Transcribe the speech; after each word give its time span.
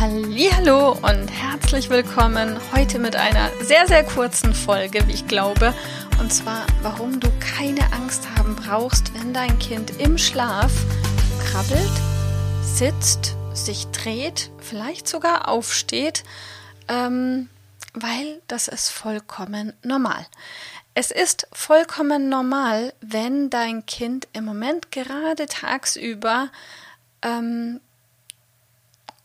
Hallo 0.00 0.92
und 0.92 1.26
herzlich 1.26 1.90
willkommen 1.90 2.56
heute 2.72 3.00
mit 3.00 3.16
einer 3.16 3.50
sehr 3.62 3.88
sehr 3.88 4.04
kurzen 4.04 4.54
Folge, 4.54 5.04
wie 5.08 5.12
ich 5.12 5.26
glaube, 5.26 5.74
und 6.20 6.32
zwar 6.32 6.68
warum 6.82 7.18
du 7.18 7.28
keine 7.40 7.92
Angst 7.92 8.22
haben 8.36 8.54
brauchst, 8.54 9.12
wenn 9.14 9.34
dein 9.34 9.58
Kind 9.58 9.98
im 9.98 10.16
Schlaf 10.16 10.70
krabbelt, 11.42 11.90
sitzt, 12.62 13.34
sich 13.52 13.88
dreht, 13.88 14.52
vielleicht 14.60 15.08
sogar 15.08 15.48
aufsteht, 15.48 16.22
ähm, 16.86 17.48
weil 17.92 18.40
das 18.46 18.68
ist 18.68 18.90
vollkommen 18.90 19.72
normal. 19.82 20.24
Es 20.94 21.10
ist 21.10 21.48
vollkommen 21.52 22.28
normal, 22.28 22.92
wenn 23.00 23.50
dein 23.50 23.84
Kind 23.84 24.28
im 24.32 24.44
Moment 24.44 24.92
gerade 24.92 25.46
tagsüber 25.46 26.50
ähm, 27.22 27.80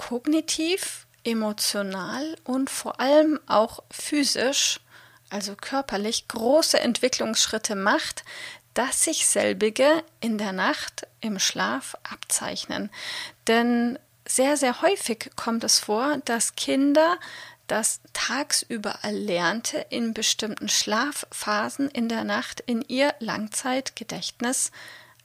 kognitiv, 0.07 1.07
emotional 1.23 2.35
und 2.43 2.69
vor 2.69 2.99
allem 2.99 3.39
auch 3.47 3.79
physisch, 3.89 4.81
also 5.29 5.55
körperlich, 5.55 6.27
große 6.27 6.79
Entwicklungsschritte 6.79 7.75
macht, 7.75 8.25
dass 8.73 9.05
sich 9.05 9.25
selbige 9.25 10.03
in 10.19 10.37
der 10.37 10.51
Nacht 10.51 11.07
im 11.21 11.39
Schlaf 11.39 11.95
abzeichnen. 12.03 12.89
Denn 13.47 13.97
sehr, 14.27 14.57
sehr 14.57 14.81
häufig 14.81 15.31
kommt 15.37 15.63
es 15.63 15.79
vor, 15.79 16.17
dass 16.25 16.55
Kinder 16.55 17.17
das 17.67 18.01
tagsüber 18.11 18.99
Erlernte 19.03 19.85
in 19.89 20.13
bestimmten 20.13 20.67
Schlafphasen 20.67 21.89
in 21.89 22.09
der 22.09 22.25
Nacht 22.25 22.59
in 22.59 22.81
ihr 22.81 23.15
Langzeitgedächtnis 23.19 24.71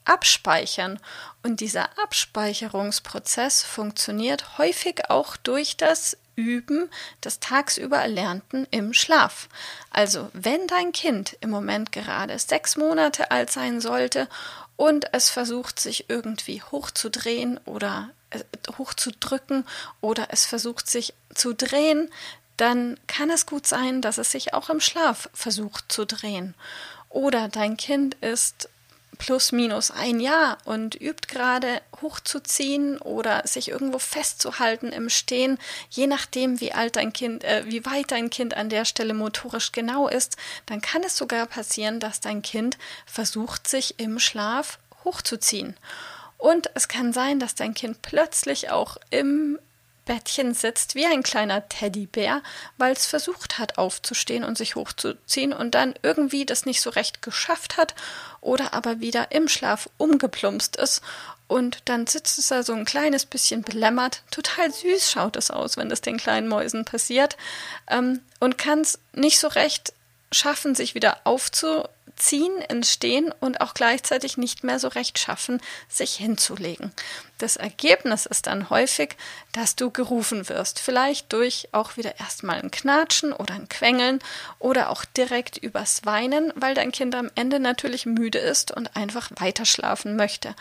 abspeichern. 0.09 0.98
Und 1.42 1.61
dieser 1.61 1.98
Abspeicherungsprozess 2.03 3.62
funktioniert 3.62 4.59
häufig 4.59 5.11
auch 5.11 5.37
durch 5.37 5.77
das 5.77 6.17
Üben 6.37 6.89
des 7.25 7.41
tagsüber 7.41 7.98
Erlernten 7.98 8.67
im 8.70 8.92
Schlaf. 8.92 9.48
Also 9.91 10.31
wenn 10.33 10.67
dein 10.69 10.92
Kind 10.92 11.37
im 11.41 11.50
Moment 11.50 11.91
gerade 11.91 12.39
sechs 12.39 12.77
Monate 12.77 13.31
alt 13.33 13.50
sein 13.50 13.81
sollte 13.81 14.28
und 14.77 15.12
es 15.12 15.31
versucht 15.31 15.81
sich 15.81 16.09
irgendwie 16.09 16.62
hochzudrehen 16.62 17.59
oder 17.65 18.11
äh, 18.31 18.39
hochzudrücken 18.78 19.67
oder 20.00 20.28
es 20.31 20.47
versucht 20.47 20.89
sich 20.89 21.12
zu 21.34 21.55
drehen, 21.55 22.09
dann 22.56 22.98
kann 23.06 23.31
es 23.31 23.47
gut 23.47 23.67
sein, 23.67 24.03
dass 24.03 24.19
es 24.19 24.31
sich 24.31 24.55
auch 24.55 24.70
im 24.70 24.81
Schlaf 24.81 25.28
versucht 25.33 25.91
zu 25.91 26.05
drehen. 26.05 26.55
Oder 27.09 27.48
dein 27.48 27.77
Kind 27.77 28.15
ist 28.17 28.69
plus 29.19 29.53
minus 29.53 29.91
ein 29.91 30.21
Jahr 30.21 30.59
und 30.65 30.95
übt 30.95 31.29
gerade 31.29 31.83
hochzuziehen 32.01 32.99
oder 32.99 33.47
sich 33.47 33.69
irgendwo 33.69 33.99
festzuhalten 33.99 34.89
im 34.89 35.11
Stehen, 35.11 35.59
je 35.91 36.06
nachdem, 36.06 36.61
wie 36.61 36.73
alt 36.73 36.97
dein 36.97 37.12
Kind, 37.12 37.45
äh, 37.45 37.65
wie 37.67 37.84
weit 37.84 38.12
dein 38.12 38.31
Kind 38.31 38.57
an 38.57 38.71
der 38.71 38.84
Stelle 38.84 39.15
motorisch 39.15 39.73
genau 39.73 40.09
ist, 40.09 40.37
dann 40.67 40.81
kann 40.81 41.03
es 41.03 41.17
sogar 41.17 41.47
passieren, 41.47 42.01
dass 42.01 42.21
dein 42.21 42.43
Kind 42.43 42.78
versucht, 43.07 43.69
sich 43.69 43.99
im 43.99 44.19
Schlaf 44.19 44.78
hochzuziehen. 45.05 45.77
Und 46.39 46.71
es 46.75 46.87
kann 46.87 47.12
sein, 47.12 47.41
dass 47.41 47.57
dein 47.57 47.75
Kind 47.75 48.01
plötzlich 48.01 48.71
auch 48.71 48.97
im 49.11 49.59
Bettchen 50.09 50.55
sitzt 50.55 50.95
wie 50.95 51.05
ein 51.05 51.23
kleiner 51.23 51.69
Teddybär, 51.69 52.43
weil 52.79 52.95
es 52.95 53.07
versucht 53.07 53.59
hat 53.59 53.77
aufzustehen 53.77 54.43
und 54.43 54.57
sich 54.57 54.75
hochzuziehen 54.75 55.53
und 55.53 55.75
dann 55.75 55.95
irgendwie 56.03 56.47
das 56.47 56.65
nicht 56.65 56.81
so 56.81 56.89
recht 56.89 57.21
geschafft 57.21 57.77
hat 57.77 57.95
oder 58.41 58.73
aber 58.73 59.01
wieder 59.01 59.31
im 59.33 59.49
Schlaf 59.49 59.91
umgeplumpst 59.99 60.77
ist 60.77 61.03
und 61.47 61.83
dann 61.85 62.07
sitzt 62.07 62.39
es 62.39 62.49
da 62.49 62.63
so 62.63 62.73
ein 62.73 62.87
kleines 62.87 63.27
bisschen 63.27 63.63
belämmert. 63.63 64.23
Total 64.31 64.73
süß 64.73 65.11
schaut 65.11 65.37
es 65.37 65.51
aus, 65.51 65.77
wenn 65.77 65.91
das 65.91 66.01
den 66.01 66.17
kleinen 66.17 66.49
Mäusen 66.49 66.87
passiert 66.87 67.37
ähm, 67.89 68.21
und 68.41 68.57
kann 68.57 68.81
es 68.81 68.99
nicht 69.13 69.39
so 69.39 69.49
recht 69.49 69.93
schaffen, 70.33 70.75
sich 70.75 70.95
wieder 70.95 71.19
aufzuziehen 71.25 71.89
Ziehen 72.19 72.56
ins 72.69 72.93
Stehen 72.93 73.33
und 73.41 73.61
auch 73.61 73.75
gleichzeitig 73.75 74.37
nicht 74.37 74.65
mehr 74.65 74.79
so 74.79 74.89
recht 74.89 75.19
schaffen, 75.19 75.61
sich 75.89 76.15
hinzulegen. 76.15 76.93
Das 77.39 77.56
Ergebnis 77.56 78.27
ist 78.27 78.49
dann 78.49 78.69
häufig, 78.69 79.17
dass 79.53 79.77
du 79.77 79.91
gerufen 79.91 80.49
wirst, 80.49 80.81
vielleicht 80.81 81.33
durch 81.33 81.69
auch 81.73 81.97
wieder 81.97 82.19
erstmal 82.19 82.61
ein 82.61 82.71
Knatschen 82.71 83.33
oder 83.33 83.55
ein 83.55 83.69
Quengeln 83.69 84.19
oder 84.59 84.91
auch 84.91 85.05
direkt 85.05 85.57
übers 85.57 86.05
Weinen, 86.05 86.53
weil 86.57 86.75
dein 86.75 86.93
Kind 86.93 87.15
am 87.15 87.31
Ende 87.37 87.61
natürlich 87.61 88.07
müde 88.07 88.39
ist 88.39 88.73
und 88.73 88.97
einfach 88.97 89.31
weiter 89.37 89.65
schlafen 89.65 90.17
möchte. 90.17 90.55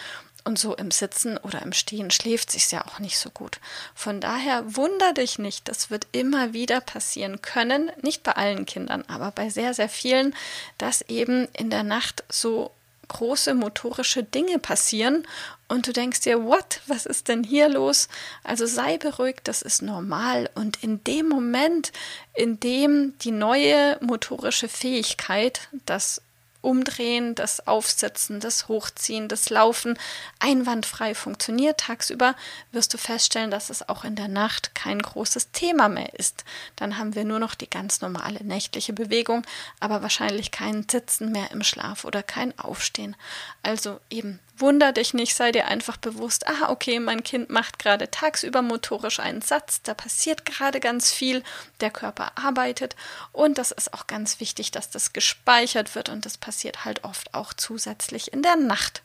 Und 0.48 0.58
so 0.58 0.74
im 0.78 0.92
Sitzen 0.92 1.38
oder 1.38 1.62
im 1.62 1.74
Stehen 1.74 2.10
schläft 2.10 2.52
sich 2.52 2.72
ja 2.72 2.86
auch 2.86 3.00
nicht 3.00 3.18
so 3.18 3.30
gut. 3.30 3.60
Von 3.94 4.22
daher 4.22 4.78
wunder 4.78 5.12
dich 5.12 5.40
nicht, 5.40 5.68
das 5.68 5.90
wird 5.92 6.08
immer 6.14 6.54
wieder 6.54 6.80
passieren 6.80 7.42
können, 7.42 7.92
nicht 8.02 8.24
bei 8.24 8.32
allen 8.32 8.66
Kindern, 8.66 9.04
aber 9.10 9.32
bei 9.32 9.50
sehr, 9.50 9.74
sehr 9.74 9.90
vielen, 9.90 10.34
dass 10.78 11.02
eben 11.02 11.50
in 11.52 11.70
der 11.70 11.84
Nacht 11.84 12.24
so 12.30 12.72
große 13.10 13.56
motorische 13.56 14.24
Dinge 14.24 14.58
passieren 14.58 15.28
und 15.68 15.86
du 15.86 15.92
denkst 15.92 16.22
dir, 16.22 16.46
what, 16.46 16.80
was 16.88 17.06
ist 17.06 17.28
denn 17.28 17.44
hier 17.44 17.68
los? 17.68 18.08
Also 18.46 18.66
sei 18.66 18.98
beruhigt, 18.98 19.50
das 19.50 19.62
ist 19.62 19.82
normal 19.82 20.50
und 20.56 20.82
in 20.82 21.04
dem 21.04 21.28
Moment, 21.28 21.92
in 22.36 22.58
dem 22.62 23.18
die 23.20 23.32
neue 23.32 23.98
motorische 24.00 24.70
Fähigkeit, 24.70 25.68
das 25.86 26.22
Umdrehen, 26.68 27.34
das 27.34 27.66
Aufsetzen, 27.66 28.42
das 28.42 28.68
Hochziehen, 28.68 29.30
das 29.30 29.50
Laufen 29.50 29.98
einwandfrei 30.40 31.16
funktioniert 31.16 31.80
tagsüber, 31.80 32.36
wirst 32.74 32.94
du 32.94 32.98
feststellen, 32.98 33.52
dass 33.52 33.70
es 33.70 33.88
auch 33.88 34.04
in 34.04 34.18
der 34.18 34.28
Nacht 34.28 34.76
kein 34.76 35.02
großes 35.02 35.52
Thema 35.54 35.88
mehr 35.88 36.14
ist. 36.20 36.44
Dann 36.76 36.98
haben 36.98 37.16
wir 37.16 37.24
nur 37.24 37.40
noch 37.40 37.56
die 37.56 37.70
ganz 37.70 38.02
normale 38.02 38.44
nächtliche 38.44 38.92
Bewegung, 38.92 39.44
aber 39.80 40.02
wahrscheinlich 40.02 40.52
kein 40.52 40.86
Sitzen 40.90 41.32
mehr 41.32 41.52
im 41.52 41.64
Schlaf 41.64 42.04
oder 42.04 42.22
kein 42.22 42.60
Aufstehen. 42.60 43.16
Also 43.64 44.02
eben 44.10 44.42
Wunder 44.60 44.92
dich 44.92 45.14
nicht, 45.14 45.36
sei 45.36 45.52
dir 45.52 45.68
einfach 45.68 45.98
bewusst, 45.98 46.48
ah, 46.48 46.70
okay, 46.70 47.00
mein 47.00 47.22
Kind 47.22 47.52
macht 47.52 47.78
gerade 47.78 48.10
tagsüber 48.10 48.64
motorisch 48.64 49.20
einen 49.20 49.44
Satz, 49.44 49.84
da 49.84 49.94
passiert 49.94 50.46
gerade 50.46 50.80
ganz 50.80 51.12
viel, 51.14 51.44
der 51.80 51.92
Körper 51.92 52.32
arbeitet 52.36 52.96
und 53.34 53.60
das 53.60 53.70
ist 53.70 53.94
auch 53.94 54.08
ganz 54.08 54.40
wichtig, 54.40 54.72
dass 54.72 54.90
das 54.90 55.14
gespeichert 55.14 55.94
wird 55.94 56.10
und 56.10 56.26
das 56.26 56.38
passiert 56.38 56.57
halt 56.64 57.04
oft 57.04 57.34
auch 57.34 57.54
zusätzlich 57.54 58.34
in 58.34 58.42
der 58.42 58.56
Nacht. 58.56 59.02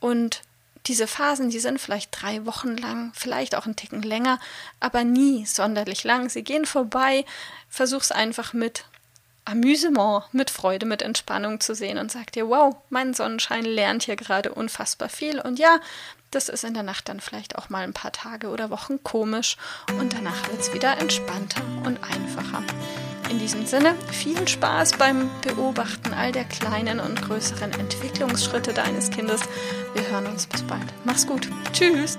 Und 0.00 0.42
diese 0.86 1.06
Phasen, 1.06 1.50
die 1.50 1.60
sind 1.60 1.80
vielleicht 1.80 2.10
drei 2.10 2.44
Wochen 2.44 2.76
lang, 2.76 3.12
vielleicht 3.14 3.54
auch 3.54 3.66
einen 3.66 3.76
Ticken 3.76 4.02
länger, 4.02 4.40
aber 4.80 5.04
nie 5.04 5.46
sonderlich 5.46 6.04
lang. 6.04 6.28
Sie 6.28 6.42
gehen 6.42 6.66
vorbei. 6.66 7.24
Versuch's 7.68 8.10
einfach 8.10 8.52
mit 8.52 8.84
Amüsement, 9.44 10.24
mit 10.32 10.50
Freude, 10.50 10.86
mit 10.86 11.02
Entspannung 11.02 11.60
zu 11.60 11.74
sehen 11.74 11.98
und 11.98 12.12
sagt 12.12 12.36
dir, 12.36 12.48
wow, 12.48 12.76
mein 12.90 13.14
Sonnenschein 13.14 13.64
lernt 13.64 14.04
hier 14.04 14.16
gerade 14.16 14.52
unfassbar 14.52 15.08
viel. 15.08 15.40
Und 15.40 15.58
ja, 15.58 15.80
das 16.30 16.48
ist 16.48 16.64
in 16.64 16.74
der 16.74 16.82
Nacht 16.82 17.08
dann 17.08 17.20
vielleicht 17.20 17.56
auch 17.56 17.68
mal 17.68 17.82
ein 17.82 17.92
paar 17.92 18.12
Tage 18.12 18.48
oder 18.48 18.70
Wochen 18.70 19.02
komisch 19.02 19.56
und 19.98 20.14
danach 20.14 20.48
wird 20.48 20.60
es 20.60 20.72
wieder 20.72 20.98
entspannter 20.98 21.62
und 21.84 22.02
einfacher. 22.02 22.62
In 23.30 23.38
diesem 23.38 23.66
Sinne, 23.66 23.94
viel 24.10 24.46
Spaß 24.46 24.92
beim 24.98 25.30
Beobachten 25.42 26.12
all 26.12 26.32
der 26.32 26.44
kleinen 26.44 27.00
und 27.00 27.22
größeren 27.22 27.72
Entwicklungsschritte 27.72 28.72
deines 28.72 29.10
Kindes. 29.10 29.40
Wir 29.94 30.06
hören 30.10 30.26
uns 30.26 30.46
bis 30.46 30.62
bald. 30.62 30.84
Mach's 31.04 31.26
gut. 31.26 31.48
Tschüss. 31.72 32.18